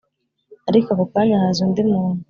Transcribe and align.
ariko 0.69 0.87
ako 0.91 1.03
kanya 1.13 1.41
haza 1.43 1.61
undi 1.65 1.81
muntu 1.91 2.19